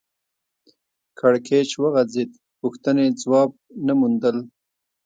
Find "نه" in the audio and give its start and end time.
3.85-3.93